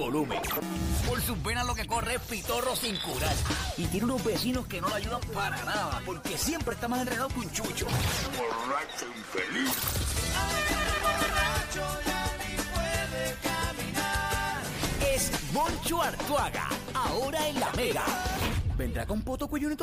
Volumen. 0.00 0.40
Por 1.06 1.20
sus 1.20 1.40
venas 1.42 1.66
lo 1.66 1.74
que 1.74 1.86
corre 1.86 2.14
es 2.14 2.22
pitorro 2.22 2.74
sin 2.74 2.96
curar. 2.96 3.34
Y 3.76 3.84
tiene 3.86 4.06
unos 4.06 4.24
vecinos 4.24 4.66
que 4.66 4.80
no 4.80 4.88
le 4.88 4.94
ayudan 4.94 5.20
para 5.34 5.62
nada, 5.64 6.02
porque 6.06 6.38
siempre 6.38 6.74
está 6.74 6.88
más 6.88 7.02
enredado 7.02 7.28
que 7.28 7.40
un 7.40 7.52
chucho. 7.52 7.86
Borracho 7.86 9.06
infeliz. 9.16 9.70
Es 15.14 15.30
Moncho 15.52 16.02
Artuaga, 16.02 16.68
ahora 16.94 17.48
en 17.48 17.60
la 17.60 17.70
mega. 17.72 18.04
¿Vendrá 18.78 19.06
con 19.06 19.20
poto 19.20 19.48
cuello 19.48 19.70
y 19.70 19.76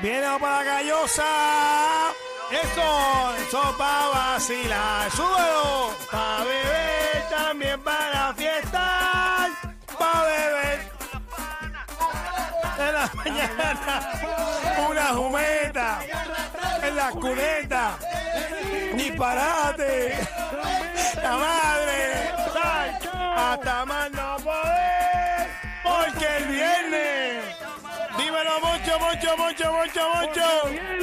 Viene 0.00 0.26
para 0.38 0.62
la 0.62 0.64
callosa. 0.64 1.24
Eso, 2.52 3.34
eso 3.36 3.76
para 3.76 4.08
vacilar. 4.08 5.10
Súbelo. 5.10 5.92
Para 6.10 6.44
beber, 6.44 7.28
también 7.28 7.80
para 7.82 8.32
fiestar. 8.34 9.50
Para 9.98 10.22
beber. 10.22 10.92
En 12.78 12.94
la 12.94 13.10
mañana, 13.14 14.12
una 14.88 15.06
jumeta. 15.06 16.00
En 16.82 16.96
la 16.96 17.10
cuneta. 17.10 17.98
Disparate. 18.94 20.28
La 21.22 21.36
madre. 21.36 22.32
Hasta 23.36 23.84
más 23.84 24.10
Moncho, 29.36 29.72
Moncho, 29.72 29.72
Moncho, 29.72 30.00
Moncho, 30.14 30.40
Moncho. 30.64 30.98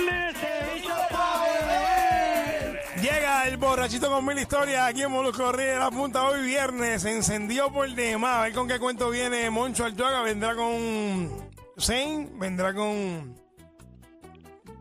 Llega 3.02 3.48
el 3.48 3.58
borrachito 3.58 4.10
con 4.10 4.26
mil 4.26 4.38
historias 4.40 4.88
aquí 4.90 5.04
en 5.04 5.12
Molusco 5.12 5.52
Río 5.52 5.78
la 5.80 5.92
punta 5.92 6.24
hoy 6.24 6.42
viernes. 6.44 7.02
Se 7.04 7.12
encendió 7.12 7.72
por 7.72 7.90
demás. 7.90 8.38
A 8.38 8.42
ver 8.44 8.54
con 8.54 8.68
qué 8.68 8.80
cuento 8.80 9.10
viene 9.10 9.50
Moncho 9.50 9.86
Altuaga. 9.86 10.22
Vendrá 10.22 10.56
con 10.56 11.32
Zane, 11.78 12.30
vendrá 12.34 12.74
con 12.74 13.36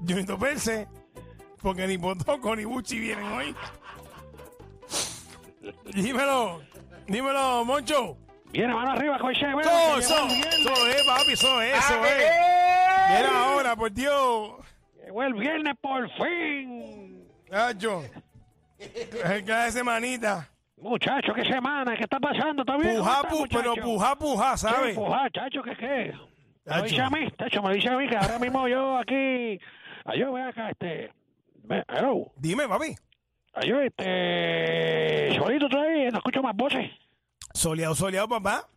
Junito 0.09 0.39
Perse. 0.39 0.89
Porque 1.61 1.87
ni 1.87 1.99
Potoco 1.99 2.55
ni 2.57 2.65
Buchi 2.65 2.99
vienen 2.99 3.25
hoy. 3.33 3.55
Dímelo, 5.95 6.61
dímelo, 7.07 7.65
Moncho. 7.65 8.17
Viene 8.53 8.73
mano 8.75 8.93
arriba, 8.93 9.19
coche. 9.19 9.47
Eso, 9.51 9.99
eso, 9.99 10.27
eso 10.27 10.87
es, 10.89 11.03
papi, 11.07 11.33
eso 11.33 11.63
es, 11.63 11.75
eso 11.75 11.95
Ah, 12.03 12.09
es. 12.09 12.54
Era 13.09 13.45
ahora, 13.45 13.77
por 13.77 13.93
Dios. 13.93 14.53
Llegó 15.05 15.23
el 15.23 15.35
viernes 15.35 15.75
por 15.81 16.11
fin. 16.11 17.29
Gacho. 17.49 18.03
Cada 19.47 19.71
semanita. 19.71 20.49
Muchacho, 20.77 21.33
qué 21.33 21.45
semana, 21.45 21.97
¿qué 21.97 22.03
está 22.05 22.19
pasando? 22.21 22.63
¿Está 22.63 22.77
bien? 22.77 22.99
Pujá, 22.99 23.23
¿Cómo 23.23 23.39
pu, 23.39 23.45
está, 23.45 23.59
pero 23.59 23.75
pujá, 23.77 24.17
pujá, 24.17 24.57
¿sabes? 24.57 24.95
Sí, 24.95 25.01
Pujá, 25.01 25.31
chacho, 25.31 25.63
¿qué 25.63 25.77
qué? 25.77 26.15
Me 26.67 26.77
lo 26.77 26.83
dice 26.83 27.01
a 27.01 27.11
mí, 27.11 27.31
chacho, 27.39 27.63
me 27.63 27.69
lo 27.69 27.75
dice 27.75 27.89
a 27.89 27.97
mí 27.97 28.09
que 28.09 28.17
ahora 28.17 28.39
mismo 28.39 28.69
yo 28.69 28.99
aquí... 28.99 29.59
Ay, 30.05 30.19
yo, 30.19 30.33
ven 30.33 30.45
acá, 30.45 30.71
este... 30.71 31.11
Hello. 31.89 32.31
Dime, 32.37 32.69
papi. 32.69 32.95
Ay, 33.55 33.69
yo, 33.69 33.81
este... 33.81 35.35
Solito 35.37 35.69
todavía, 35.69 36.11
no 36.11 36.19
escucho 36.19 36.43
más 36.43 36.55
voces. 36.55 36.91
Soleado, 37.55 37.95
soleado, 37.95 38.29
papá. 38.29 38.69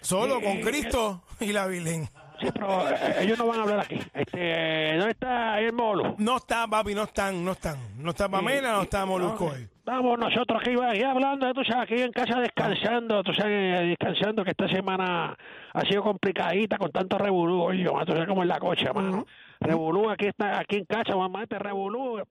Solo 0.00 0.40
con 0.40 0.60
Cristo 0.60 1.24
y 1.40 1.52
la 1.52 1.66
Virgen. 1.66 2.08
Sí, 2.40 2.48
pero 2.52 2.88
eh, 2.88 3.16
ellos 3.20 3.38
no 3.38 3.46
van 3.46 3.58
a 3.60 3.62
hablar 3.62 3.80
aquí. 3.80 3.98
Este, 4.14 4.92
¿dónde 4.96 5.10
está 5.10 5.54
ahí 5.54 5.64
el 5.66 5.72
molo? 5.72 6.14
No 6.18 6.36
están, 6.36 6.70
papi, 6.70 6.94
no 6.94 7.02
están, 7.04 7.44
no 7.44 7.52
están. 7.52 7.76
No 7.98 8.10
está 8.10 8.28
Pamela, 8.28 8.72
no 8.72 8.82
está 8.82 9.04
Molusco 9.04 9.46
hoy. 9.46 9.66
Estamos 9.78 10.18
nosotros 10.18 10.60
aquí, 10.60 10.74
aquí 10.80 11.02
hablando, 11.02 11.52
tú 11.54 11.64
sabes, 11.64 11.84
aquí 11.90 12.00
en 12.02 12.12
casa 12.12 12.38
descansando, 12.40 13.22
tú 13.24 13.32
sabes, 13.32 13.80
descansando 13.88 14.44
que 14.44 14.50
esta 14.50 14.68
semana 14.68 15.34
ha 15.72 15.80
sido 15.82 16.02
complicadita 16.02 16.76
con 16.76 16.92
tanto 16.92 17.16
revolú, 17.16 17.62
oye, 17.62 17.84
tú 17.84 18.12
sabes 18.12 18.28
cómo 18.28 18.42
es 18.42 18.48
la 18.48 18.58
cocha, 18.60 18.92
mano. 18.92 19.26
Revolú, 19.60 20.10
aquí 20.10 20.26
está, 20.26 20.58
aquí 20.60 20.76
en 20.76 20.84
casa, 20.84 21.16
mamá, 21.16 21.42
este 21.44 21.58
revolú, 21.58 22.18
eh, 22.18 22.24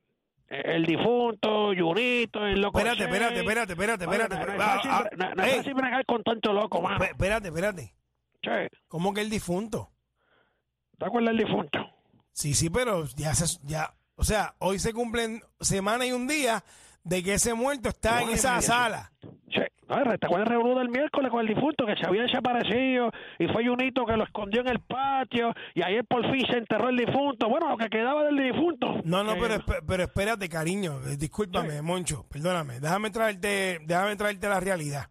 el 0.65 0.85
difunto, 0.85 1.73
Junito, 1.77 2.45
el 2.45 2.61
loco. 2.61 2.77
Espérate, 2.77 3.03
espérate, 3.05 3.39
espérate, 3.39 3.73
espérate, 3.73 4.03
espérate. 4.35 4.57
No, 5.35 5.43
es 5.43 5.55
fácil, 5.57 5.73
bregar 5.73 6.05
con 6.05 6.23
tanto 6.23 6.53
loco, 6.53 6.79
mano. 6.81 6.99
esp- 6.99 7.09
Espérate, 7.09 7.47
espérate. 7.47 7.93
¿Cómo 8.87 9.13
que 9.13 9.21
el 9.21 9.29
difunto? 9.31 9.89
¿Te 10.97 11.05
acuerdas 11.05 11.35
del 11.35 11.45
difunto? 11.45 11.79
Sí, 12.31 12.53
sí, 12.53 12.69
pero 12.69 13.05
ya 13.15 13.33
se, 13.33 13.59
ya, 13.63 13.93
o 14.15 14.23
sea, 14.23 14.55
hoy 14.59 14.79
se 14.79 14.93
cumplen 14.93 15.41
semana 15.59 16.05
y 16.05 16.11
un 16.11 16.27
día 16.27 16.63
de 17.03 17.23
que 17.23 17.35
ese 17.35 17.53
muerto 17.53 17.89
está 17.89 18.21
en 18.21 18.29
esa 18.29 18.61
sala. 18.61 19.11
Sí. 19.51 19.61
No, 19.87 19.95
¿Te 20.03 20.25
acuerdas 20.25 20.49
del 20.49 20.57
revolú 20.59 20.77
del 20.77 20.89
miércoles 20.89 21.31
con 21.31 21.39
el 21.39 21.47
difunto 21.47 21.85
que 21.85 21.95
se 21.95 22.05
había 22.05 22.23
desaparecido 22.23 23.09
y 23.39 23.47
fue 23.47 23.65
Junito 23.65 24.05
que 24.05 24.17
lo 24.17 24.25
escondió 24.25 24.59
en 24.59 24.67
el 24.67 24.81
patio 24.81 25.53
y 25.73 25.81
ayer 25.81 26.03
por 26.05 26.29
fin 26.29 26.45
se 26.45 26.57
enterró 26.57 26.89
el 26.89 26.97
difunto? 26.97 27.47
Bueno, 27.47 27.69
lo 27.69 27.77
que 27.77 27.87
quedaba 27.89 28.25
del 28.25 28.35
difunto. 28.37 28.99
No, 29.05 29.23
no, 29.23 29.35
Eh, 29.35 29.37
pero, 29.39 29.63
pero 29.87 30.03
espérate, 30.03 30.49
cariño. 30.49 30.99
eh, 31.07 31.15
Discúlpame, 31.15 31.81
Moncho, 31.81 32.25
perdóname. 32.27 32.81
Déjame 32.81 33.11
traerte, 33.11 33.79
déjame 33.85 34.17
traerte 34.17 34.49
la 34.49 34.59
realidad. 34.59 35.09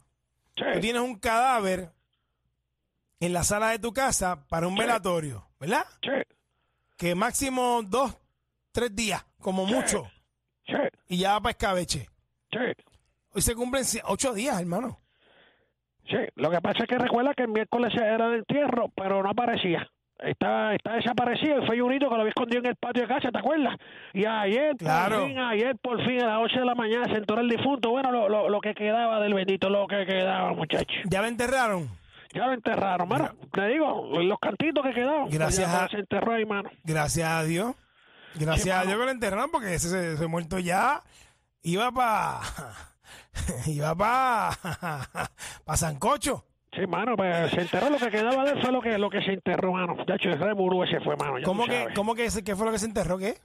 sí. 0.56 0.64
Tú 0.74 0.80
tienes 0.80 1.00
un 1.00 1.18
cadáver 1.18 1.92
en 3.20 3.32
la 3.32 3.44
sala 3.44 3.70
de 3.70 3.78
tu 3.78 3.94
casa 3.94 4.46
para 4.46 4.68
un 4.68 4.74
velatorio, 4.76 5.45
¿verdad? 5.60 5.84
Sí, 6.02 6.10
Que 6.96 7.14
máximo 7.14 7.82
dos, 7.86 8.16
tres 8.72 8.94
días, 8.94 9.24
como 9.40 9.64
mucho, 9.66 10.04
sí, 10.66 10.74
y 11.08 11.18
ya 11.18 11.32
va 11.34 11.40
para 11.40 11.50
escabeche. 11.50 12.08
sí. 12.52 12.58
Hoy 13.32 13.42
se 13.42 13.54
cumplen 13.54 13.84
ocho 14.04 14.32
días, 14.32 14.58
hermano. 14.58 14.98
Sí, 16.08 16.16
lo 16.36 16.50
que 16.50 16.60
pasa 16.62 16.78
es 16.84 16.88
que 16.88 16.96
recuerda 16.96 17.34
que 17.34 17.42
el 17.42 17.48
miércoles 17.48 17.92
era 17.94 18.30
de 18.30 18.38
entierro, 18.38 18.88
pero 18.96 19.22
no 19.22 19.28
aparecía. 19.28 19.86
Está, 20.18 20.74
está 20.74 20.94
desaparecido 20.94 21.62
y 21.62 21.66
fue 21.66 21.78
Junito 21.78 22.08
que 22.08 22.14
lo 22.14 22.20
había 22.22 22.30
escondido 22.30 22.60
en 22.60 22.66
el 22.68 22.76
patio 22.76 23.02
de 23.02 23.08
casa, 23.08 23.30
¿te 23.30 23.38
acuerdas? 23.38 23.76
Y 24.14 24.24
ayer, 24.24 24.74
Claro. 24.78 25.18
por 25.18 25.28
fin, 25.28 25.38
ayer 25.38 25.76
por 25.76 25.98
fin 26.06 26.22
a 26.22 26.26
las 26.28 26.38
8 26.44 26.60
de 26.60 26.64
la 26.64 26.74
mañana 26.74 27.04
se 27.12 27.18
enteró 27.18 27.40
el 27.42 27.48
difunto. 27.50 27.90
Bueno, 27.90 28.10
lo, 28.10 28.26
lo, 28.30 28.48
lo 28.48 28.60
que 28.62 28.72
quedaba 28.74 29.20
del 29.20 29.34
bendito, 29.34 29.68
lo 29.68 29.86
que 29.86 30.06
quedaba, 30.06 30.54
muchacho. 30.54 30.94
¿Ya 31.10 31.20
lo 31.20 31.26
enterraron? 31.26 31.90
Ya 32.36 32.46
lo 32.46 32.52
enterraron, 32.52 33.08
mano. 33.08 33.30
Te 33.52 33.66
digo, 33.68 34.10
los 34.22 34.38
cantitos 34.38 34.84
que 34.84 34.92
quedaban. 34.92 35.28
Gracias 35.30 35.68
a- 35.72 35.88
Se 35.88 35.96
enterró 35.98 36.32
ahí, 36.34 36.44
mano. 36.44 36.68
Gracias 36.84 37.28
a 37.30 37.42
Dios. 37.44 37.74
Gracias 38.34 38.76
a 38.78 38.84
Dios 38.84 38.98
que 38.98 39.04
lo 39.06 39.10
enterraron 39.10 39.50
porque 39.50 39.74
ese 39.74 39.88
se, 39.88 40.16
se 40.18 40.26
muerto 40.26 40.58
ya 40.58 41.02
iba 41.62 41.90
para 41.90 42.40
iba 43.66 43.94
para 43.94 44.50
pa 45.64 45.76
Sancocho. 45.76 46.44
Sí, 46.72 46.86
mano, 46.86 47.16
pues 47.16 47.50
se 47.52 47.62
enterró 47.62 47.88
lo 47.88 47.96
que 47.98 48.10
quedaba 48.10 48.44
de 48.44 48.50
él 48.50 48.60
fue 48.60 48.70
lo 48.70 48.82
que, 48.82 48.98
lo 48.98 49.08
que 49.08 49.22
se 49.22 49.32
enterró, 49.32 49.72
mano. 49.72 49.96
De 50.06 50.14
hecho, 50.14 50.28
el 50.28 50.38
reburú 50.38 50.84
ese 50.84 51.00
fue, 51.00 51.16
mano. 51.16 51.36
¿Cómo 51.42 51.64
que, 51.64 51.88
cómo 51.94 52.14
que, 52.14 52.26
ese- 52.26 52.44
qué 52.44 52.54
fue 52.54 52.66
lo 52.66 52.72
que 52.72 52.78
se 52.78 52.84
enterró? 52.86 53.16
¿Qué? 53.16 53.38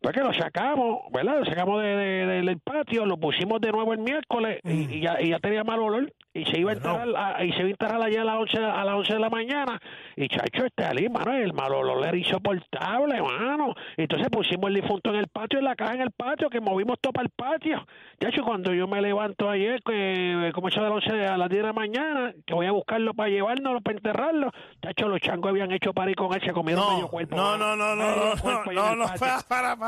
Pues 0.00 0.14
que 0.14 0.20
lo 0.22 0.32
sacamos, 0.32 1.00
¿verdad? 1.12 1.38
Lo 1.40 1.44
sacamos 1.44 1.82
de, 1.82 1.88
de- 1.96 2.26
de- 2.26 2.42
del 2.42 2.58
patio, 2.60 3.04
lo 3.06 3.16
pusimos 3.18 3.60
de 3.60 3.72
nuevo 3.72 3.92
el 3.92 3.98
miércoles 3.98 4.60
y, 4.64 4.96
y 4.96 5.00
ya, 5.00 5.20
y 5.20 5.30
ya 5.30 5.38
tenía 5.38 5.64
mal 5.64 5.80
olor 5.80 6.12
y 6.34 6.44
se 6.44 6.60
iba 6.60 6.70
a 6.70 6.74
enterrar 6.74 7.44
y 7.44 7.52
se 7.52 7.58
iba 7.60 7.66
a 7.66 7.70
enterrar 7.70 8.02
allá 8.02 8.22
a 8.22 8.24
las 8.24 8.36
11, 8.36 8.58
a 8.58 8.84
las 8.84 8.94
11 8.94 9.14
de 9.14 9.18
la 9.18 9.30
mañana 9.30 9.80
y 10.16 10.28
chacho, 10.28 10.64
este 10.66 10.84
ali, 10.84 11.08
mano, 11.08 11.32
el 11.34 11.52
mal 11.52 11.72
olor 11.72 12.06
era 12.06 12.16
insoportable, 12.16 13.20
mano. 13.20 13.74
Entonces 13.96 14.28
pusimos 14.30 14.68
el 14.68 14.74
difunto 14.80 15.10
en 15.10 15.16
el 15.16 15.28
patio, 15.28 15.58
en 15.58 15.64
la 15.64 15.74
caja 15.76 15.94
en 15.94 16.02
el 16.02 16.10
patio, 16.12 16.48
que 16.48 16.60
movimos 16.60 16.98
todo 17.00 17.12
para 17.12 17.24
el 17.24 17.30
patio. 17.30 17.86
Chacho, 18.20 18.42
cuando 18.44 18.72
yo 18.72 18.86
me 18.86 19.00
levanto 19.00 19.48
ayer, 19.50 19.80
que 19.82 20.50
como 20.54 20.68
eso 20.68 20.80
de 20.82 20.88
las 20.90 20.94
11 21.08 21.26
a 21.26 21.36
las 21.36 21.48
10 21.48 21.62
de 21.62 21.66
la 21.66 21.72
mañana, 21.72 22.32
que 22.46 22.54
voy 22.54 22.66
a 22.66 22.72
buscarlo 22.72 23.14
para 23.14 23.30
llevárnoslo, 23.30 23.80
para 23.80 23.96
enterrarlo, 23.96 24.52
chacho, 24.82 25.08
los 25.08 25.20
changos 25.20 25.50
habían 25.50 25.72
hecho 25.72 25.92
parir 25.92 26.14
con 26.16 26.32
él, 26.34 26.40
se 26.44 26.52
comieron 26.52 26.84
medio 26.88 27.02
No, 27.02 27.08
cuerpo. 27.08 27.36
no, 27.36 27.42
mano. 27.58 27.76
no, 27.76 27.76
no, 27.76 27.96
no, 27.96 28.04
Medio 28.06 28.16
no, 28.24 28.34
no, 28.34 28.40
cuerpo 28.42 28.70
ahí 28.70 28.76
en 28.76 28.82
no, 28.84 28.92
el 28.92 28.98
no, 28.98 29.04
patio. 29.06 29.87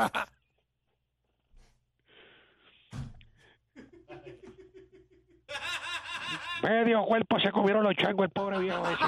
Medio 6.63 7.03
cuerpo 7.05 7.39
se 7.39 7.51
comieron 7.51 7.83
los 7.83 7.95
changos, 7.95 8.25
el 8.25 8.31
pobre 8.31 8.59
viejo 8.59 8.87
ese. 8.87 9.03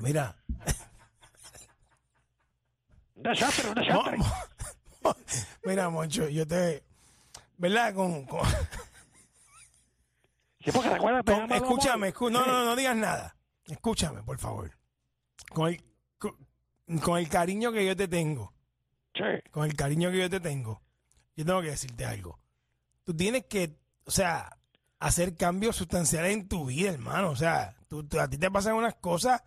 Mira, 0.00 0.34
desastre, 3.14 3.68
un 3.68 3.74
desastre. 3.74 4.18
Mo- 4.18 5.16
mira, 5.64 5.90
Moncho, 5.90 6.28
yo 6.28 6.46
te, 6.46 6.82
¿verdad? 7.56 7.94
Con, 7.94 8.24
con- 8.26 8.46
Sí, 10.64 10.70
porque 10.72 10.90
recuerda, 10.90 11.18
con- 11.18 11.24
pegamos 11.24 11.56
escúchame, 11.56 12.12
escu- 12.14 12.30
no, 12.30 12.44
no, 12.46 12.64
no 12.64 12.76
digas 12.76 12.96
nada. 12.96 13.36
Escúchame, 13.66 14.22
por 14.22 14.38
favor. 14.38 14.70
Con 15.52 15.68
el, 15.68 15.84
con, 16.18 16.36
con 17.00 17.18
el 17.18 17.28
cariño 17.28 17.72
que 17.72 17.86
yo 17.86 17.96
te 17.96 18.08
tengo, 18.08 18.52
Sí. 19.14 19.24
con 19.50 19.64
el 19.66 19.74
cariño 19.74 20.10
que 20.10 20.18
yo 20.18 20.30
te 20.30 20.40
tengo, 20.40 20.80
yo 21.36 21.44
tengo 21.44 21.60
que 21.62 21.68
decirte 21.70 22.04
algo. 22.04 22.38
Tú 23.04 23.14
tienes 23.14 23.44
que, 23.46 23.76
o 24.04 24.10
sea, 24.10 24.56
hacer 25.00 25.36
cambios 25.36 25.76
sustanciales 25.76 26.32
en 26.32 26.48
tu 26.48 26.66
vida, 26.66 26.90
hermano. 26.90 27.30
O 27.30 27.36
sea, 27.36 27.74
tú, 27.88 28.04
tú- 28.04 28.20
a 28.20 28.28
ti 28.28 28.38
te 28.38 28.50
pasan 28.50 28.74
unas 28.74 28.94
cosas 28.94 29.42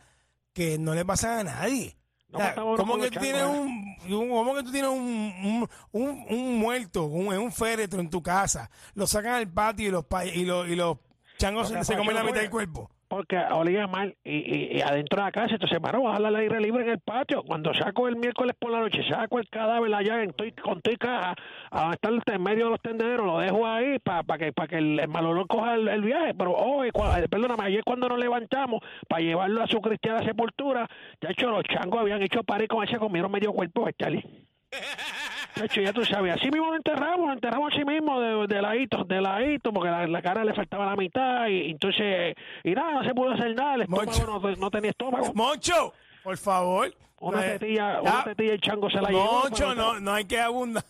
que 0.53 0.77
no 0.77 0.93
le 0.93 1.05
pasan 1.05 1.39
a 1.39 1.43
nadie. 1.43 1.97
No 2.29 2.39
O 2.39 2.41
sea, 2.41 2.55
¿Cómo 2.55 2.97
que 2.97 3.09
tienes 3.11 3.41
changos, 3.41 3.57
un, 3.59 4.13
un- 4.13 4.29
cómo 4.29 4.55
que 4.55 4.63
tú 4.63 4.71
tienes 4.71 4.91
un, 4.91 5.69
un, 5.93 6.25
un- 6.29 6.57
muerto, 6.59 7.03
un, 7.05 7.27
un 7.33 7.51
féretro 7.51 8.01
en 8.01 8.09
tu 8.09 8.21
casa? 8.21 8.69
Lo 8.93 9.07
sacan 9.07 9.35
al 9.35 9.47
patio 9.49 9.87
y 9.87 9.91
los, 9.91 10.05
y 10.33 10.43
los, 10.43 10.67
y 10.67 10.75
los 10.75 10.97
changos 11.37 11.69
se, 11.69 11.83
se 11.85 11.95
comen 11.95 12.15
la 12.15 12.23
mitad 12.23 12.41
del 12.41 12.49
cuerpo. 12.49 12.89
Porque 13.15 13.37
olía 13.37 13.87
mal 13.87 14.13
y, 14.25 14.75
y- 14.77 14.81
adentro 14.81 15.19
de 15.21 15.23
la 15.25 15.31
casa, 15.31 15.53
entonces, 15.53 15.79
mano, 15.79 16.01
vas 16.03 16.19
a 16.19 16.21
darle 16.21 16.27
al 16.27 16.35
aire 16.43 16.59
libre 16.59 16.83
en 16.83 16.89
el 16.89 16.99
patio. 16.99 17.43
Cuando 17.43 17.73
saco 17.73 18.09
el 18.09 18.17
miércoles 18.17 18.53
por 18.59 18.71
la 18.71 18.81
noche, 18.81 19.07
saco 19.07 19.39
el 19.39 19.47
cadáver 19.47 19.93
allá 19.93 20.21
en 20.21 20.31
toy- 20.33 20.51
con 20.51 20.81
tu 20.81 20.91
caja, 20.97 21.33
a 21.71 21.93
estar 21.93 22.11
en 22.11 22.43
medio 22.43 22.65
de 22.65 22.71
los 22.71 22.81
tendederos, 22.81 23.25
lo 23.25 23.39
dejo 23.39 23.65
ahí 23.65 23.99
para 23.99 24.37
que 24.37 24.51
para 24.51 24.67
que 24.67 24.79
el, 24.79 24.99
el 24.99 25.07
coja 25.47 25.75
el, 25.75 26.01
viaje. 26.01 26.33
Pero 26.33 26.51
hoy, 26.55 26.89
cua- 26.91 27.23
eh, 27.23 27.29
perdóname, 27.29 27.63
ayer 27.63 27.85
cuando 27.85 28.09
nos 28.09 28.19
levantamos 28.19 28.81
para 29.07 29.21
llevarlo 29.21 29.63
a 29.63 29.67
su 29.67 29.79
cristiana 29.79 30.21
sepultura, 30.21 30.85
de 31.21 31.31
hecho, 31.31 31.49
los 31.49 31.63
changos 31.63 32.01
habían 32.01 32.21
hecho 32.21 32.43
parir 32.43 32.67
con 32.67 32.83
ese, 32.83 32.97
comieron 32.97 33.31
medio 33.31 33.53
cuerpo, 33.53 33.87
Charlie. 33.97 34.25
De 35.55 35.65
hecho, 35.65 35.81
ya 35.81 35.93
tú 35.93 36.03
sabes, 36.03 36.33
así 36.35 36.51
mismo 36.51 36.67
lo 36.67 36.75
enterramos, 36.75 37.27
lo 37.27 37.33
enterramos 37.33 37.73
así 37.73 37.85
mismo, 37.85 38.19
de, 38.19 38.47
de 38.47 38.61
ladito, 38.61 39.03
de 39.05 39.21
ladito, 39.21 39.71
porque 39.71 39.89
la, 39.89 40.05
la 40.05 40.21
cara 40.21 40.43
le 40.43 40.53
faltaba 40.53 40.85
la 40.85 40.95
mitad, 40.97 41.47
y, 41.47 41.71
entonces, 41.71 42.35
y 42.63 42.71
nada, 42.71 42.91
no 42.91 43.03
se 43.05 43.13
pudo 43.13 43.31
hacer 43.31 43.55
nada, 43.55 43.75
el 43.75 43.81
estómago 43.83 44.39
no, 44.41 44.55
no 44.57 44.69
tenía 44.71 44.89
estómago. 44.91 45.33
Moncho, 45.33 45.93
por 46.23 46.37
favor. 46.37 46.93
Una 47.21 47.45
es- 47.45 47.59
tetilla, 47.59 48.01
una 48.01 48.23
tetilla 48.25 48.53
el 48.53 48.59
chango 48.61 48.89
se 48.89 48.99
la 49.01 49.09
llevó. 49.09 49.41
Moncho, 49.43 49.73
no, 49.73 49.99
no 50.01 50.11
hay 50.11 50.25
que 50.25 50.39
abundar. 50.41 50.83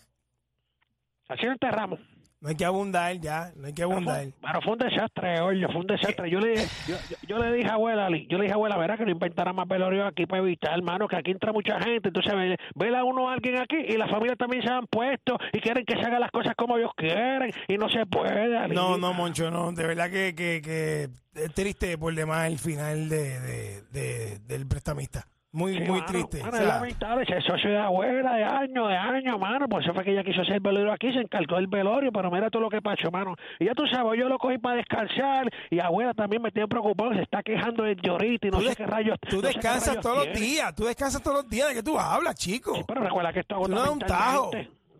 Así 1.29 1.45
lo 1.45 1.51
enterramos. 1.51 1.99
No 2.45 2.49
hay 2.49 2.55
que 2.57 2.65
abundar 2.65 3.19
ya, 3.19 3.51
no 3.55 3.65
hay 3.65 3.73
que 3.73 3.81
abundar. 3.81 4.21
fue, 4.25 4.33
pero 4.39 4.61
fue 4.61 4.73
un 4.73 4.77
desastre, 4.77 5.41
oye, 5.41 5.65
fue 5.65 5.77
un 5.81 5.87
desastre. 5.87 6.29
Yo 6.29 6.39
le, 6.39 6.51
dije- 6.51 6.67
yo, 6.87 6.95
yo- 7.09 7.17
yo 7.27 7.39
le 7.39 7.51
dije 7.53 7.69
a 7.69 7.73
abuela, 7.73 8.05
Ali, 8.05 8.27
yo 8.29 8.37
le 8.37 8.43
dije 8.43 8.51
a 8.51 8.55
abuela, 8.55 8.77
verá 8.77 8.97
que 8.97 9.03
no 9.05 9.09
inventara 9.09 9.51
más 9.51 9.67
velorio 9.67 10.05
aquí 10.05 10.27
para 10.27 10.43
evitar, 10.43 10.73
hermano, 10.77 11.07
que 11.07 11.15
aquí 11.15 11.31
entra 11.31 11.51
mucha 11.51 11.81
gente. 11.81 12.09
Entonces, 12.09 12.31
ve, 12.35 12.55
vela 12.75 13.03
uno 13.03 13.29
a 13.29 13.33
alguien 13.33 13.57
aquí 13.57 13.77
y 13.77 13.97
la 13.97 14.07
familia 14.07 14.35
también 14.35 14.61
se 14.61 14.69
han 14.71 14.85
puesto 14.85 15.39
y 15.53 15.59
quieren 15.59 15.83
que 15.85 15.95
se 15.95 16.01
hagan 16.05 16.19
las 16.21 16.29
cosas 16.29 16.53
como 16.55 16.77
ellos 16.77 16.91
quieren 16.95 17.51
y 17.67 17.77
no 17.79 17.89
se 17.89 18.05
puede, 18.05 18.55
Ali. 18.55 18.75
No, 18.75 18.95
no, 18.99 19.11
Moncho, 19.15 19.49
no. 19.49 19.71
De 19.71 19.87
verdad 19.87 20.11
que, 20.11 20.35
que, 20.35 20.61
que 20.63 21.09
es 21.43 21.51
triste 21.55 21.97
por 21.97 22.13
demás 22.13 22.45
el 22.45 22.59
final 22.59 23.09
de, 23.09 23.39
de, 23.39 23.81
de- 23.91 24.39
del 24.47 24.67
prestamista. 24.67 25.25
Muy, 25.55 25.73
Sí, 25.73 25.79
muy 25.79 26.01
mano, 26.01 26.05
triste. 26.05 26.37
mano, 26.43 26.51
O 26.51 26.59
es 26.59 26.65
sea, 26.65 26.75
lamentable, 26.75 27.41
socio 27.47 27.69
de 27.69 27.77
abuela 27.77 28.35
de 28.35 28.43
años, 28.43 28.89
de 28.89 28.97
años, 28.97 29.39
mano. 29.39 29.67
Por 29.69 29.81
eso 29.81 29.93
fue 29.93 30.03
que 30.03 30.11
ella 30.11 30.23
quiso 30.23 30.41
hacer 30.41 30.55
el 30.55 30.59
velorio 30.59 30.91
aquí, 30.91 31.13
se 31.13 31.19
encargó 31.19 31.55
del 31.55 31.67
velorio, 31.67 32.11
pero 32.11 32.29
mira 32.29 32.49
todo 32.49 32.63
lo 32.63 32.69
que 32.69 32.81
pasó, 32.81 33.09
mano. 33.09 33.35
Y 33.59 33.65
ya 33.65 33.73
tú 33.73 33.87
sabes, 33.87 34.19
yo 34.19 34.27
lo 34.27 34.37
cogí 34.37 34.57
para 34.57 34.75
descansar 34.75 35.49
y 35.69 35.79
abuela 35.79 36.13
también 36.13 36.41
me 36.41 36.51
tiene 36.51 36.67
preocupado, 36.67 37.13
se 37.13 37.21
está 37.21 37.41
quejando 37.41 37.83
de 37.83 37.95
llorita 37.95 38.47
y 38.47 38.51
no 38.51 38.59
sé 38.59 38.75
qué 38.75 38.85
rayos. 38.85 39.17
tú 39.29 39.37
no 39.37 39.41
descansas 39.43 39.87
rayos 39.87 40.03
todos 40.03 40.27
los 40.27 40.37
días. 40.37 40.75
Tú 40.75 40.83
descansas 40.85 41.23
todos 41.23 41.37
los 41.37 41.49
días. 41.49 41.69
¿De 41.69 41.75
qué 41.75 41.83
tú 41.83 41.97
hablas, 41.97 42.35
chico? 42.35 42.75
Sí, 42.75 42.83
pero 42.85 43.01
recuerda 43.01 43.31
que 43.31 43.39
esto 43.39 43.57
no 43.67 43.79
das 43.79 43.89
un 43.89 43.99
tajo. 43.99 44.51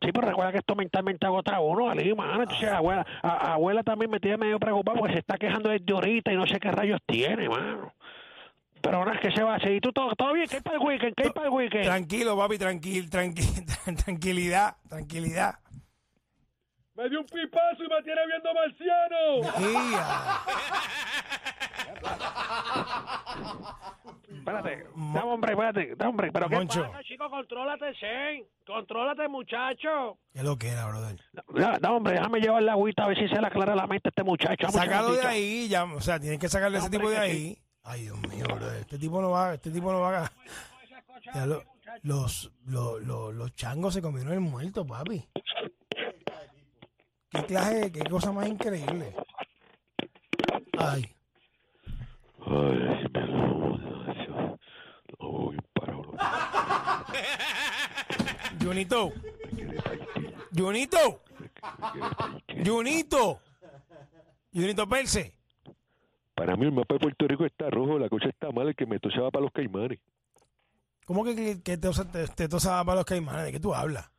Sí, 0.02 0.12
pero 0.14 0.28
recuerda 0.28 0.52
que 0.52 0.60
esto 0.60 0.76
mentalmente 0.76 1.26
agota 1.26 1.56
a 1.56 1.60
uno, 1.60 1.90
Ali, 1.90 2.14
mano. 2.14 2.44
Entonces, 2.44 2.70
abuela, 2.70 3.06
a- 3.24 3.54
abuela 3.54 3.84
también 3.84 4.10
me 4.12 4.20
tiene 4.20 4.38
medio 4.38 4.60
preocupado 4.60 5.00
porque 5.00 5.14
se 5.14 5.20
está 5.20 5.38
quejando 5.38 5.70
de 5.70 5.82
llorita 5.84 6.32
y 6.32 6.36
no 6.36 6.46
sé 6.46 6.60
qué 6.60 6.70
rayos 6.72 7.00
tiene, 7.06 7.50
mano. 7.50 7.94
Pero 8.86 8.98
ahora 8.98 9.16
es 9.16 9.20
que 9.22 9.32
se 9.32 9.42
va 9.42 9.54
a 9.54 9.56
hacer. 9.56 9.72
¿Y 9.72 9.82
tú 9.82 9.92
todo, 9.92 10.14
todo 10.16 10.32
bien? 10.34 10.48
¿Qué 10.48 10.58
hay 10.58 10.62
para 10.62 10.78
el 10.78 10.84
weekend? 10.84 11.16
¿Qué 11.16 11.24
hay 11.24 11.30
para 11.32 11.48
el 11.48 11.54
weekend? 11.54 11.86
Tranquilo, 11.86 12.38
papi, 12.38 12.60
tranquil, 12.60 13.10
tranquil, 13.10 13.66
tranquilidad, 14.06 14.76
tranquilidad. 14.88 15.56
Me 16.94 17.10
dio 17.10 17.20
un 17.22 17.26
pipazo 17.26 17.84
y 17.84 17.88
me 17.90 18.04
tiene 18.04 18.22
viendo 18.28 18.54
marciano. 18.54 19.42
Ia. 19.74 20.40
Espérate, 24.30 24.86
dame 24.96 25.20
hombre, 25.22 25.52
espérate, 25.54 25.96
dame 25.96 26.10
hombre, 26.10 26.32
pero 26.32 26.48
qué 26.48 26.56
Moncho. 26.56 26.84
pasa, 26.84 27.04
chico, 27.04 27.30
contrólate, 27.30 27.86
Zen, 28.00 28.46
contrólate, 28.68 29.28
muchacho. 29.28 30.20
¿Qué 30.32 30.40
es 30.40 30.46
lo 30.46 30.58
que 30.58 30.70
era, 30.70 30.86
brother? 30.88 31.20
Da, 31.82 31.92
hombre, 31.92 32.14
déjame 32.14 32.40
llevar 32.40 32.62
la 32.62 32.74
agüita 32.74 33.06
a 33.06 33.08
ver 33.08 33.18
si 33.18 33.28
se 33.28 33.42
le 33.42 33.48
aclara 33.48 33.76
la 33.76 33.88
mente 33.88 34.08
a 34.08 34.12
este 34.12 34.24
muchacho. 34.24 34.70
Sácalo 34.70 35.14
de 35.14 35.26
ahí, 35.26 35.68
ya, 35.68 35.86
o 35.86 36.02
sea, 36.02 36.20
tienes 36.20 36.38
que 36.38 36.48
sacarle 36.48 36.78
ese 36.78 36.86
Hombre, 36.86 37.00
tipo 37.00 37.10
de 37.10 37.18
ahí. 37.18 37.58
Ay, 37.86 38.02
Dios 38.04 38.20
mío. 38.28 38.46
Este 38.80 38.98
tipo 38.98 39.22
no 39.22 39.32
va, 39.32 39.54
este 39.54 39.70
tipo 39.72 39.92
no 39.92 40.02
va 40.02 40.26
a... 40.26 40.32
Ya 41.34 41.46
lo- 41.46 41.64
los, 42.04 42.52
los, 42.66 43.02
los, 43.04 43.34
los 43.34 43.56
changos 43.56 43.94
se 43.94 44.02
comieron 44.02 44.34
el 44.34 44.40
muerto, 44.42 44.86
papi. 44.86 45.28
Qué 47.30 47.46
clase, 47.46 47.92
qué 47.92 48.02
cosa 48.10 48.32
más 48.32 48.48
increíble. 48.48 49.16
Ay, 50.78 51.10
Ay, 52.48 53.08
me 53.14 53.22
lo 53.28 54.58
voy 55.20 55.58
parado. 55.74 56.14
Junito. 58.62 59.12
Junito. 60.56 61.22
Junito. 62.66 63.40
Junito 64.54 64.88
Perse. 64.90 65.34
Para 66.36 66.56
mí 66.58 66.66
el 66.66 66.72
mapa 66.74 66.96
de 66.96 67.00
Puerto 67.00 67.28
Rico 67.28 67.46
está 67.46 67.70
rojo, 67.70 67.98
la 67.98 68.10
cosa 68.10 68.28
está 68.30 68.52
mala, 68.52 68.70
el 68.72 68.76
que 68.76 68.86
me 68.86 69.00
tosaba 69.00 69.32
para 69.32 69.44
los 69.44 69.52
caimanes. 69.54 70.00
¿Cómo 71.06 71.24
que, 71.24 71.36
que, 71.36 71.62
que 71.64 71.78
te, 71.78 71.90
te, 72.12 72.28
te 72.28 72.48
tosaba 72.50 72.84
para 72.84 72.96
los 72.98 73.06
caimanes? 73.06 73.46
¿De 73.46 73.52
qué 73.54 73.60
tú 73.60 73.74
hablas? 73.74 74.12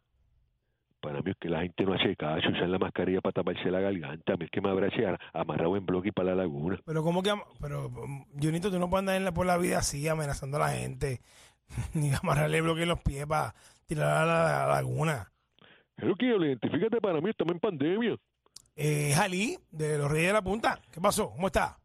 Para 1.01 1.21
mí 1.21 1.31
es 1.31 1.37
que 1.39 1.49
la 1.49 1.61
gente 1.61 1.85
no 1.85 1.93
hace 1.95 2.17
caso, 2.17 2.49
usan 2.49 2.73
la 2.73 2.79
mascarilla 2.79 3.21
para 3.21 3.35
taparse 3.35 3.71
la 3.71 3.81
garganta. 3.81 4.33
A 4.33 4.37
mí 4.37 4.47
es 4.47 4.51
que 4.51 4.61
me 4.61 4.71
abrace 4.71 5.05
amarrado 5.35 5.77
en 5.77 5.85
bloque 5.87 6.09
y 6.09 6.13
para 6.13 6.31
la 6.31 6.37
laguna. 6.43 6.81
Pero 6.85 7.03
cómo 7.03 7.23
que... 7.23 7.33
Pero, 7.61 7.89
um, 7.89 8.25
Junito, 8.41 8.71
tú 8.71 8.79
no 8.79 8.89
puedes 8.89 9.03
andar 9.03 9.17
en 9.17 9.25
la- 9.25 9.33
por 9.35 9.47
la 9.47 9.57
vida 9.59 9.79
así, 9.79 10.09
amenazando 10.09 10.57
a 10.57 10.61
la 10.61 10.71
gente. 10.71 11.21
Ni 11.95 12.13
amarrarle 12.13 12.61
bloque 12.63 12.83
en 12.83 12.89
los 12.89 13.01
pies 13.03 13.27
para 13.27 13.55
tirar 13.87 14.09
a 14.17 14.25
la, 14.25 14.65
a 14.65 14.67
la 14.69 14.75
laguna. 14.77 15.31
Pero 15.97 16.15
que 16.17 16.27
identifícate 16.27 17.01
para 17.01 17.21
mí, 17.21 17.31
estamos 17.31 17.53
en 17.55 17.61
pandemia. 17.61 18.17
Eh, 18.75 19.13
Jalí, 19.15 19.59
de 19.71 19.99
los 19.99 20.11
Reyes 20.11 20.29
de 20.29 20.33
la 20.33 20.43
Punta. 20.43 20.81
¿Qué 20.91 21.01
pasó? 21.01 21.31
¿Cómo 21.31 21.47
está? 21.49 21.79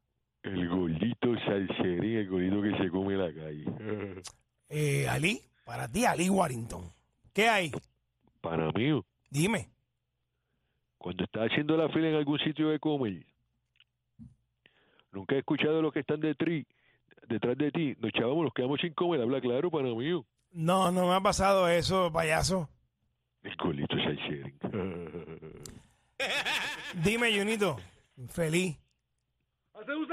El 0.43 0.67
gordito 0.69 1.35
salserín, 1.45 2.17
el 2.17 2.27
gordito 2.29 2.61
que 2.61 2.77
se 2.83 2.89
come 2.89 3.13
en 3.13 3.19
la 3.19 3.33
calle. 3.33 4.23
Eh, 4.69 5.07
Ali, 5.07 5.41
para 5.65 5.87
ti, 5.87 6.05
Ali 6.05 6.29
Warrington. 6.29 6.83
¿Qué 7.33 7.47
hay? 7.47 7.71
Para 8.41 8.71
mí, 8.71 9.01
Dime. 9.29 9.69
cuando 10.97 11.23
estás 11.25 11.51
haciendo 11.51 11.77
la 11.77 11.89
fila 11.89 12.09
en 12.09 12.15
algún 12.15 12.39
sitio 12.39 12.69
de 12.69 12.79
comer, 12.79 13.23
nunca 15.11 15.35
he 15.35 15.39
escuchado 15.39 15.79
a 15.79 15.81
los 15.81 15.93
que 15.93 15.99
están 15.99 16.19
de 16.19 16.35
tri- 16.35 16.65
detrás 17.27 17.55
de 17.57 17.71
ti. 17.71 17.95
Nos 17.99 18.11
chavamos, 18.11 18.43
nos 18.45 18.53
quedamos 18.53 18.81
sin 18.81 18.93
comer, 18.93 19.21
habla 19.21 19.39
claro 19.41 19.69
para 19.69 19.89
mí. 19.89 20.23
No, 20.53 20.91
no 20.91 21.07
me 21.07 21.13
ha 21.13 21.21
pasado 21.21 21.67
eso, 21.69 22.11
payaso. 22.11 22.67
El 23.43 23.51
el 23.51 24.17
sharing. 24.17 24.59
Dime, 27.03 27.37
Junito. 27.37 27.77
Feliz. 28.29 28.77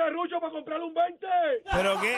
Serrucho 0.04 0.40
para 0.40 0.52
comprarle 0.52 0.84
un 0.86 0.94
20. 0.94 1.26
¿Pero 1.72 2.00
qué? 2.00 2.16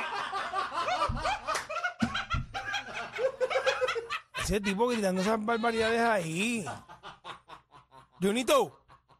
Ese 4.43 4.61
tipo 4.61 4.89
gritando 4.89 5.21
esas 5.23 5.45
barbaridades 5.45 6.01
ahí. 6.01 6.65
Junito, 8.21 8.77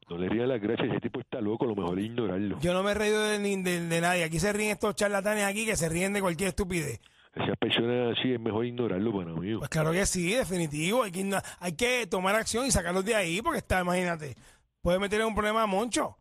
No 0.09 0.19
le 0.19 0.29
ría 0.29 0.47
las 0.47 0.61
gracias, 0.61 0.89
ese 0.91 1.01
tipo 1.01 1.21
está 1.21 1.41
loco, 1.41 1.65
lo 1.67 1.75
mejor 1.77 1.99
es 1.99 2.07
ignorarlo. 2.07 2.59
yo 2.61 2.75
no 2.75 2.83
me 2.83 2.91
he 2.91 2.95
reído 2.95 3.23
de, 3.23 3.39
ni- 3.39 3.63
de- 3.63 3.87
de 3.87 4.01
nadie. 4.01 4.25
Aquí 4.25 4.39
se 4.41 4.53
ríen 4.53 4.71
estos 4.73 4.95
charlatanes 4.97 5.45
aquí 5.45 5.65
que 5.65 5.77
se 5.77 5.89
ríen 5.89 6.13
de 6.13 6.21
cualquier 6.21 6.49
estupidez. 6.51 7.01
Esas 7.35 7.57
personas 7.59 8.19
así 8.19 8.33
es 8.33 8.41
mejor 8.41 8.67
ignorarlo 8.67 9.13
para 9.17 9.31
mí. 9.33 9.57
Pues 9.57 9.71
claro 9.71 9.93
que 9.93 10.05
sí, 10.05 10.33
definitivo. 10.35 11.05
Hay 11.05 11.13
que, 11.13 11.31
hay 11.61 11.77
que 11.77 12.07
tomar 12.09 12.35
acción 12.35 12.67
y 12.67 12.73
sacarlos 12.73 13.05
de 13.05 13.15
ahí 13.15 13.41
porque 13.41 13.59
está, 13.59 13.81
imagínate, 13.83 14.35
puede 14.83 14.99
meterle 14.99 15.25
un 15.27 15.35
problema 15.35 15.63
a 15.63 15.67
Moncho. 15.67 16.17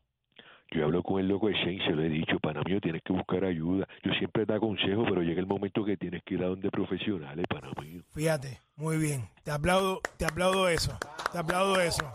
Yo 0.71 0.85
hablo 0.85 1.01
con 1.01 1.19
el 1.19 1.27
loco 1.27 1.47
de 1.47 1.53
Shane, 1.53 1.83
se 1.83 1.91
lo 1.91 2.03
he 2.03 2.09
dicho, 2.09 2.39
pana 2.39 2.61
mío, 2.63 2.79
tienes 2.79 3.01
que 3.03 3.11
buscar 3.11 3.43
ayuda. 3.43 3.87
Yo 4.03 4.11
siempre 4.13 4.45
te 4.45 4.53
aconsejo, 4.53 5.03
pero 5.03 5.23
llega 5.23 5.39
el 5.39 5.47
momento 5.47 5.83
que 5.83 5.97
tienes 5.97 6.21
que 6.23 6.35
ir 6.35 6.43
a 6.43 6.47
donde 6.47 6.69
profesionales, 6.69 7.45
pana 7.49 7.69
mío. 7.81 8.03
Fíjate, 8.13 8.59
muy 8.75 8.97
bien. 8.97 9.27
Te 9.43 9.49
aplaudo, 9.51 9.99
te 10.17 10.25
aplaudo 10.25 10.69
eso. 10.69 10.95
Te 11.31 11.39
aplaudo 11.39 11.81
eso. 11.81 12.11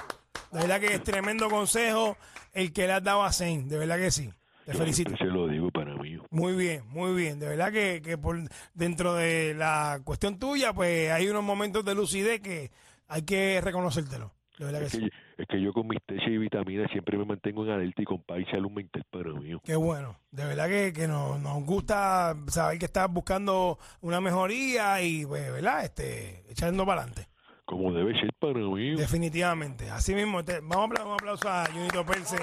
De 0.53 0.61
verdad 0.61 0.79
que 0.81 0.87
es 0.95 1.03
tremendo 1.03 1.49
consejo 1.51 2.17
el 2.53 2.73
que 2.73 2.87
le 2.87 2.93
has 2.93 3.03
dado 3.03 3.25
a 3.25 3.33
Zane. 3.33 3.65
De 3.65 3.77
verdad 3.77 3.97
que 3.97 4.13
sí. 4.13 4.31
Te 4.65 4.73
Yo 4.73 4.79
felicito. 4.79 5.17
se 5.17 5.25
lo 5.25 5.49
digo, 5.49 5.71
pana 5.71 5.97
mío. 5.97 6.25
Muy 6.31 6.55
bien, 6.55 6.85
muy 6.91 7.13
bien. 7.13 7.41
De 7.41 7.49
verdad 7.49 7.73
que, 7.73 8.01
que 8.03 8.17
por 8.17 8.39
dentro 8.73 9.15
de 9.15 9.55
la 9.55 10.01
cuestión 10.05 10.39
tuya, 10.39 10.73
pues 10.73 11.11
hay 11.11 11.29
unos 11.29 11.43
momentos 11.43 11.85
de 11.85 11.95
lucidez 11.97 12.41
que 12.41 12.71
hay 13.09 13.23
que 13.23 13.61
reconocértelo. 13.61 14.33
De 14.59 14.65
verdad 14.65 14.81
que 14.83 14.91
sí. 14.91 15.11
Es 15.37 15.47
que 15.49 15.61
yo 15.61 15.73
con 15.73 15.87
mis 15.89 15.99
tesis 16.07 16.29
y 16.29 16.39
vitaminas 16.39 16.91
siempre 16.91 17.17
me 17.19 17.25
mantengo 17.25 17.65
en 17.65 17.71
alerta 17.73 18.03
y 18.03 18.05
con 18.05 18.23
paz 18.23 18.39
y 18.41 18.45
salud 18.51 18.71
mental, 18.71 19.05
pana 19.11 19.33
mío. 19.41 19.61
Qué 19.65 19.77
bueno. 19.77 20.17
De 20.31 20.45
verdad 20.45 20.69
que, 20.69 20.93
que 20.93 21.09
nos, 21.09 21.41
nos 21.41 21.65
gusta 21.65 22.37
saber 22.49 22.79
que 22.79 22.85
estás 22.87 23.11
buscando 23.11 23.79
una 24.01 24.21
mejoría 24.21 25.01
y, 25.03 25.27
pues, 25.27 25.51
¿verdad? 25.53 25.85
Este, 25.85 26.45
echando 26.51 26.85
para 26.87 27.03
adelante. 27.03 27.29
Como 27.65 27.93
debe 27.93 28.13
ser, 28.21 28.31
pana 28.39 28.61
mío. 28.61 28.97
Definitivamente. 28.97 29.91
Así 29.91 30.15
mismo, 30.15 30.45
te- 30.45 30.61
vamos 30.61 30.91
a 30.93 30.99
dar 30.99 31.07
un 31.09 31.15
aplauso 31.15 31.49
a 31.49 31.65
Junito 31.73 32.05
Perce, 32.05 32.37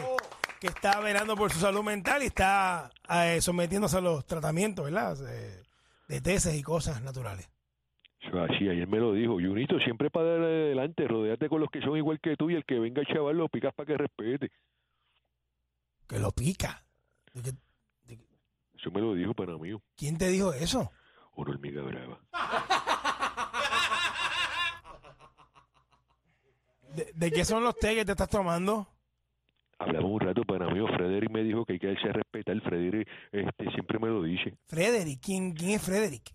que 0.59 0.67
está 0.67 0.99
velando 0.99 1.35
por 1.35 1.51
su 1.51 1.59
salud 1.59 1.83
mental 1.83 2.23
y 2.23 2.27
está 2.27 2.89
eh, 3.09 3.39
sometiéndose 3.41 3.97
a 3.97 4.01
los 4.01 4.25
tratamientos, 4.25 4.85
¿verdad? 4.85 5.15
Eh, 5.29 5.63
de 6.07 6.21
tesis 6.21 6.53
y 6.55 6.61
cosas 6.63 7.01
naturales. 7.01 7.49
Así, 8.21 8.69
ayer 8.69 8.87
me 8.87 8.99
lo 8.99 9.13
dijo. 9.13 9.33
Junito, 9.33 9.77
siempre 9.79 10.09
para 10.09 10.35
adelante, 10.35 11.07
rodeate 11.07 11.49
con 11.49 11.59
los 11.59 11.69
que 11.69 11.81
son 11.81 11.97
igual 11.97 12.19
que 12.19 12.35
tú 12.37 12.49
y 12.49 12.55
el 12.55 12.65
que 12.65 12.79
venga 12.79 13.03
chaval 13.05 13.37
lo 13.37 13.49
picas 13.49 13.73
para 13.73 13.87
que 13.87 13.97
respete. 13.97 14.51
Que 16.07 16.19
lo 16.19 16.31
pica. 16.31 16.83
¿De 17.33 17.51
qué- 18.07 18.17
Eso 18.75 18.91
me 18.91 19.01
lo 19.01 19.13
dijo, 19.15 19.33
pana 19.33 19.57
mío. 19.57 19.81
¿Quién 19.95 20.17
te 20.17 20.29
dijo 20.29 20.53
eso? 20.53 20.91
Una 21.35 21.51
hormiga 21.51 21.81
brava. 21.81 22.19
¿De, 26.95 27.11
de 27.13 27.31
qué 27.31 27.45
son 27.45 27.63
los 27.63 27.75
té 27.77 27.95
que 27.95 28.05
te 28.05 28.11
estás 28.11 28.29
tomando? 28.29 28.87
Hablamos 29.79 30.11
un 30.11 30.19
rato, 30.19 30.43
pana 30.43 30.69
mío. 30.69 30.85
Frederick 30.87 31.31
me 31.31 31.43
dijo 31.43 31.65
que 31.65 31.73
hay 31.73 31.79
que 31.79 31.89
a 31.89 32.13
respetar. 32.13 32.61
Frederick 32.61 33.07
este, 33.31 33.71
siempre 33.71 33.97
me 33.99 34.07
lo 34.09 34.21
dice. 34.23 34.57
Frederick. 34.67 35.19
¿Quién, 35.23 35.53
quién 35.53 35.71
es 35.71 35.81
Frederick? 35.81 36.31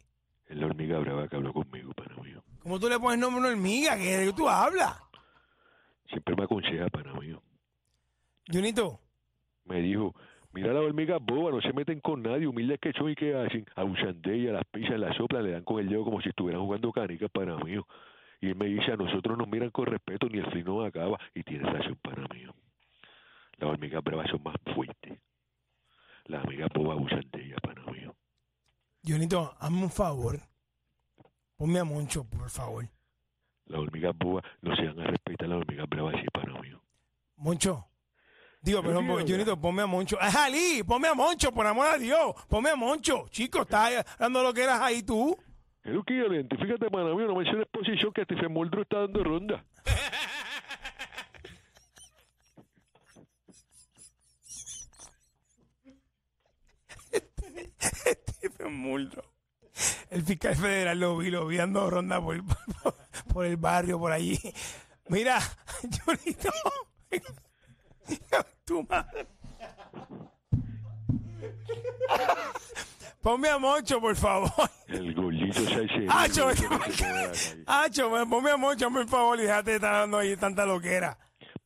Es 0.48 0.56
la 0.56 0.66
hormiga 0.66 0.98
brava 0.98 1.28
que 1.28 1.36
habló 1.36 1.52
conmigo, 1.52 1.92
pana 1.92 2.14
mío. 2.22 2.42
¿Cómo 2.60 2.78
tú 2.78 2.88
le 2.88 2.98
pones 2.98 3.18
nombre 3.18 3.38
a 3.38 3.40
una 3.40 3.48
hormiga? 3.50 3.96
¿Qué 3.96 4.16
de 4.16 4.26
qué 4.26 4.32
tú 4.32 4.48
hablas? 4.48 4.96
Siempre 6.08 6.36
me 6.36 6.44
aconseja, 6.44 6.88
pana 6.88 7.12
mío. 7.14 7.42
Junito, 8.50 9.00
Me 9.64 9.80
dijo, 9.80 10.14
mira 10.52 10.72
las 10.72 10.84
hormigas 10.84 11.20
bobas, 11.20 11.52
no 11.52 11.60
se 11.60 11.72
meten 11.72 12.00
con 12.00 12.22
nadie, 12.22 12.46
humildes 12.46 12.78
que 12.80 12.92
son 12.92 13.10
y 13.10 13.16
que 13.16 13.34
hacen. 13.34 13.66
Abusan 13.74 14.22
de 14.22 14.34
ellas, 14.34 14.52
las 14.54 14.64
pisan, 14.66 15.00
las 15.00 15.16
soplan, 15.16 15.42
le 15.42 15.50
dan 15.50 15.64
con 15.64 15.80
el 15.80 15.88
dedo 15.88 16.04
como 16.04 16.20
si 16.20 16.28
estuvieran 16.28 16.62
jugando 16.62 16.92
canicas, 16.92 17.30
pana 17.30 17.56
mío. 17.56 17.86
Y 18.40 18.48
él 18.50 18.56
me 18.56 18.66
dice, 18.66 18.92
a 18.92 18.96
nosotros 18.96 19.36
nos 19.36 19.48
miran 19.48 19.70
con 19.70 19.86
respeto, 19.86 20.28
ni 20.28 20.38
el 20.38 20.46
frío 20.50 20.64
nos 20.64 20.86
acaba. 20.86 21.18
Y 21.34 21.42
tiene 21.42 21.68
razón, 21.68 21.98
pana 22.00 22.26
mío. 22.32 22.54
Las 23.58 23.70
hormigas 23.70 24.04
bravas 24.04 24.30
son 24.30 24.42
más 24.44 24.56
fuertes. 24.74 25.18
Las 26.26 26.44
hormigas 26.44 26.68
bobas 26.72 26.98
abusan 26.98 27.22
de 27.32 27.44
ellas, 27.44 27.58
pana 27.60 27.82
mío. 27.90 28.14
Junito, 29.06 29.54
hazme 29.60 29.82
un 29.84 29.90
favor. 29.90 30.40
Ponme 31.56 31.78
a 31.78 31.84
Moncho, 31.84 32.24
por 32.28 32.50
favor. 32.50 32.84
Las 33.66 33.80
hormigas 33.80 34.16
bobas 34.18 34.44
no 34.62 34.74
se 34.76 34.82
van 34.86 35.00
a 35.00 35.06
respetar, 35.06 35.48
las 35.48 35.58
hormigas 35.58 35.88
bravas 35.88 36.14
sí, 36.20 36.26
pana 36.32 36.60
mío. 36.60 36.82
Moncho. 37.36 37.86
Digo, 38.60 38.82
Pero. 38.82 39.00
Junito, 39.00 39.60
ponme 39.60 39.82
a 39.82 39.86
Moncho. 39.86 40.18
¡Es 40.20 40.34
Ali! 40.34 40.82
Ponme 40.82 41.08
a 41.08 41.14
Moncho, 41.14 41.52
por 41.52 41.66
amor 41.66 41.86
a 41.86 41.98
Dios. 41.98 42.34
Ponme 42.48 42.70
a 42.70 42.76
Moncho. 42.76 43.26
Chico, 43.30 43.62
estás 43.62 44.04
dando 44.18 44.42
lo 44.42 44.52
que 44.52 44.64
eras 44.64 44.80
ahí 44.80 45.02
tú. 45.02 45.36
Es 45.84 45.92
lo 45.92 46.02
que 46.02 46.14
identifícate, 46.14 46.90
pana 46.90 47.14
mío, 47.14 47.28
no 47.28 47.36
menciones 47.36 47.68
posición 47.68 48.12
que 48.12 48.24
Stephen 48.24 48.52
Muldrow 48.52 48.82
está 48.82 48.98
dando 49.00 49.22
ronda. 49.22 49.64
Stephen 58.56 58.74
Muldrow. 58.74 59.24
El 60.10 60.22
fiscal 60.22 60.56
federal 60.56 60.98
lo 60.98 61.16
vi, 61.18 61.30
lo 61.30 61.46
vi 61.46 61.56
dando 61.58 61.88
ronda 61.90 62.20
por, 62.20 62.42
por, 62.82 62.94
por 63.32 63.44
el 63.44 63.56
barrio, 63.56 63.98
por 63.98 64.12
allí. 64.12 64.38
Mira, 65.08 65.38
Junito. 66.04 66.50
tu 68.64 68.82
madre. 68.84 69.26
Ponme 73.20 73.48
a 73.48 73.58
Moncho, 73.58 74.00
por 74.00 74.14
favor. 74.16 74.50
El 74.88 75.14
que 75.14 75.52
se 75.52 75.66
queda 75.66 75.80
en 75.82 76.06
la 76.06 76.14
calle. 76.16 77.64
Acho, 77.66 78.10
me- 78.10 78.26
ponme 78.26 78.50
a 78.52 78.56
Moncho, 78.56 78.90
por 78.90 79.06
favor, 79.08 79.38
y 79.38 79.42
déjate 79.42 79.70
de 79.70 79.76
estar 79.76 79.92
dando 79.92 80.18
ahí 80.18 80.36
tanta 80.36 80.64
loquera. 80.64 81.18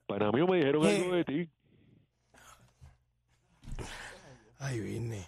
Para 0.06 0.32
mí 0.32 0.44
me 0.44 0.56
dijeron 0.56 0.84
Eh. 0.86 0.96
algo 0.96 1.14
de 1.14 1.24
ti. 1.24 1.50
Ay, 4.58 4.80
vine. 4.80 5.26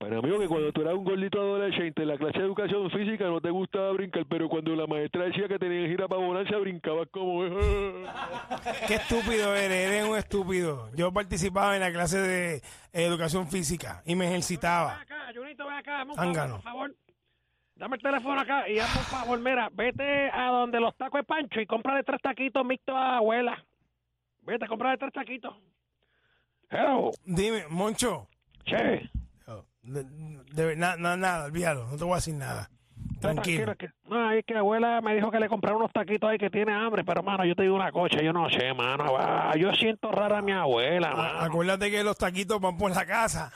Para 0.00 0.22
mí 0.22 0.30
que 0.38 0.48
cuando 0.48 0.72
tú 0.72 0.80
eras 0.80 0.94
un 0.94 1.04
gordito 1.04 1.38
adolescente 1.38 2.00
en 2.00 2.08
la 2.08 2.16
clase 2.16 2.38
de 2.38 2.46
educación 2.46 2.90
física 2.90 3.26
no 3.26 3.38
te 3.38 3.50
gustaba 3.50 3.92
brincar, 3.92 4.24
pero 4.24 4.48
cuando 4.48 4.74
la 4.74 4.86
maestra 4.86 5.24
decía 5.24 5.46
que 5.46 5.58
tenías 5.58 5.88
que 5.88 5.92
ir 5.92 6.02
a 6.02 6.58
brincabas 6.58 7.06
como... 7.10 7.42
Qué 8.88 8.94
estúpido 8.94 9.54
eres, 9.54 9.90
eres 9.90 10.08
un 10.08 10.16
estúpido. 10.16 10.88
Yo 10.96 11.12
participaba 11.12 11.74
en 11.74 11.82
la 11.82 11.92
clase 11.92 12.16
de 12.16 12.62
educación 12.94 13.46
física 13.48 14.02
y 14.06 14.14
me 14.14 14.26
ejercitaba. 14.28 14.94
Ven 14.94 15.02
acá, 15.02 15.32
Junito, 15.34 15.66
ven 15.66 15.74
acá, 15.74 15.92
dame 15.98 16.10
un 16.12 16.16
Zángano. 16.16 16.60
favor, 16.60 16.62
por 16.62 16.62
favor. 16.62 16.94
Dame 17.74 17.96
el 17.96 18.02
teléfono 18.02 18.40
acá 18.40 18.68
y 18.70 18.78
hazme 18.78 19.00
un 19.00 19.06
favor, 19.06 19.38
mira, 19.38 19.68
vete 19.70 20.30
a 20.32 20.46
donde 20.46 20.80
los 20.80 20.96
tacos 20.96 21.20
de 21.20 21.24
Pancho 21.24 21.60
y 21.60 21.66
cómprale 21.66 22.04
tres 22.04 22.22
taquitos 22.22 22.64
mixtos 22.64 22.96
a 22.96 23.00
la 23.00 23.16
abuela. 23.18 23.62
Vete, 24.44 24.66
cómprale 24.66 24.96
tres 24.96 25.12
taquitos. 25.12 25.54
Hello, 26.70 27.10
Dime, 27.26 27.64
Moncho. 27.68 28.28
che. 28.64 29.10
De, 29.82 30.04
de- 30.52 30.76
na- 30.76 30.96
na- 30.96 31.16
nada, 31.16 31.44
olvídalo, 31.46 31.86
no 31.86 31.96
te 31.96 32.04
voy 32.04 32.12
a 32.12 32.16
decir 32.16 32.34
nada. 32.34 32.68
Tranquilo. 33.20 33.72
es 33.72 33.78
que, 33.78 33.88
no, 34.08 34.30
es 34.32 34.44
que 34.44 34.54
la 34.54 34.60
abuela 34.60 35.00
me 35.00 35.14
dijo 35.14 35.30
que 35.30 35.40
le 35.40 35.48
compraron 35.48 35.80
unos 35.80 35.92
taquitos 35.92 36.28
ahí 36.30 36.38
que 36.38 36.50
tiene 36.50 36.72
hambre, 36.72 37.02
pero 37.04 37.22
mano, 37.22 37.44
yo 37.44 37.54
te 37.54 37.62
digo 37.62 37.74
una 37.74 37.90
cosa, 37.92 38.20
yo 38.22 38.32
no 38.32 38.48
sé, 38.50 38.72
mano. 38.74 39.16
ah, 39.18 39.52
yo 39.58 39.72
siento 39.74 40.10
rara 40.12 40.38
a 40.38 40.42
mi 40.42 40.52
abuela, 40.52 41.14
mano. 41.14 41.38
acuérdate 41.40 41.90
que 41.90 42.02
los 42.04 42.16
taquitos 42.16 42.60
van 42.60 42.76
por 42.76 42.90
la 42.94 43.04
casa. 43.06 43.50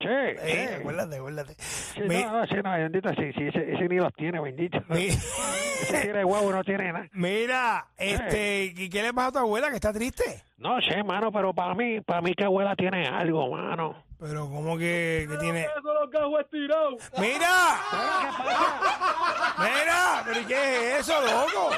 Che, 0.00 0.30
Eh, 0.30 0.36
che. 0.68 0.74
acuérdate, 0.76 1.16
acuérdate. 1.16 1.54
Sí, 1.58 2.02
Mi- 2.02 2.22
no, 2.22 2.32
no, 2.40 2.46
sí, 2.46 2.54
no, 2.62 2.70
bendito, 2.70 3.08
sí, 3.14 3.32
sí, 3.36 3.48
ese, 3.48 3.72
ese 3.72 3.88
ni 3.88 3.96
los 3.96 4.12
tiene, 4.14 4.40
bendito. 4.40 4.78
mi- 4.88 5.08
Tiene 6.02 6.24
huevo, 6.24 6.52
no 6.52 6.64
tiene 6.64 6.92
nada. 6.92 7.08
mira, 7.12 7.86
este, 7.96 8.72
¿y 8.76 8.88
qué 8.88 9.02
le 9.02 9.12
pasa 9.14 9.28
a 9.28 9.32
tu 9.32 9.38
abuela 9.38 9.70
que 9.70 9.76
está 9.76 9.92
triste? 9.92 10.42
No 10.58 10.80
sé, 10.80 11.02
mano, 11.04 11.30
pero 11.30 11.54
para 11.54 11.74
mí, 11.74 12.00
para 12.00 12.20
mí 12.20 12.34
que 12.34 12.44
abuela 12.44 12.74
tiene 12.74 13.06
algo, 13.06 13.50
mano. 13.50 14.08
Pero 14.20 14.48
como 14.48 14.76
que, 14.76 15.28
que 15.30 15.36
tiene. 15.36 15.68
los 15.84 16.10
gajos 16.10 16.40
estirados. 16.40 16.94
¡Mira! 17.18 17.80
¿Qué 18.20 18.26
pasa? 18.36 19.54
¡Mira! 19.58 20.22
¿Pero 20.24 20.40
y 20.40 20.44
qué 20.44 20.98
es 20.98 21.08
eso, 21.08 21.20
loco? 21.20 21.70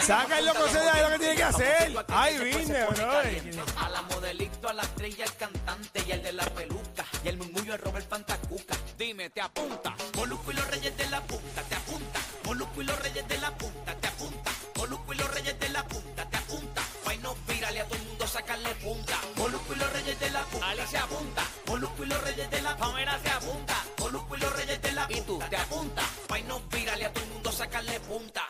Saca 0.00 0.38
el 0.38 0.46
loco 0.46 0.64
ese 0.64 0.80
de 0.80 0.88
ahí 0.88 1.02
lo 1.02 1.10
que 1.10 1.18
tiene 1.18 1.36
que 1.36 1.42
hacer. 1.42 1.92
Ay, 2.08 2.38
vine, 2.38 2.84
bro. 2.86 3.10
A 3.76 3.90
la 3.90 4.02
modelito, 4.02 4.68
a 4.68 4.72
la 4.72 4.82
estrella, 4.82 5.24
al 5.26 5.36
cantante 5.36 6.02
y 6.06 6.12
el 6.12 6.22
de 6.22 6.32
la 6.32 6.44
peluca. 6.44 7.04
Y 7.22 7.28
el 7.28 7.36
murmullo 7.36 7.72
de 7.72 7.78
Robert 7.78 8.08
Pantacuca. 8.08 8.74
Dime, 8.96 9.28
te 9.28 9.42
apunta. 9.42 9.94
Y 12.82 12.84
los 12.84 12.98
reyes 12.98 13.28
de 13.28 13.38
la 13.38 13.50
punta, 13.52 13.94
te 13.94 14.08
apunta. 14.08 14.50
Molusco 14.76 15.12
y 15.12 15.16
los 15.16 15.34
reyes 15.34 15.58
de 15.60 15.68
la 15.68 15.84
punta, 15.86 16.28
te 16.28 16.36
apunta. 16.36 16.82
Guay 17.04 17.18
no 17.18 17.36
vírale 17.46 17.80
a 17.80 17.84
todo 17.84 17.96
el 17.96 18.06
mundo, 18.06 18.26
sacarle 18.26 18.74
punta. 18.74 19.20
Molusco 19.36 19.72
y 19.72 19.76
los 19.76 19.92
reyes 19.92 20.18
de 20.18 20.30
la 20.30 20.44
punta. 20.44 20.68
Ali 20.68 20.82
se 20.88 20.98
apunta. 20.98 21.42
Molusco 21.66 22.04
y 22.04 22.06
los 22.06 22.20
reyes 22.22 22.50
de 22.50 22.62
la. 22.62 22.76
Pamela 22.76 23.18
se 23.20 23.30
apunta. 23.30 23.76
Molusco 23.98 24.36
y 24.36 24.40
los 24.40 24.52
reyes 24.56 24.82
de 24.82 24.92
la 24.92 25.06
punta. 25.06 25.18
Y 25.18 25.22
tú 25.22 25.38
te 25.48 25.56
apuntas, 25.56 26.06
pa' 26.26 26.38
no 26.40 26.60
virale 26.60 27.04
a 27.04 27.12
tu 27.12 27.20
mundo, 27.26 27.52
sacarle 27.52 28.00
punta. 28.00 28.42